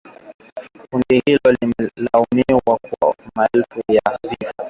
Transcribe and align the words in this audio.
Kundi 0.89 1.21
hilo 1.25 1.51
limelaumiwa 1.61 2.61
kwa 2.99 3.15
maelfu 3.35 3.81
ya 3.87 4.19
vifo 4.23 4.51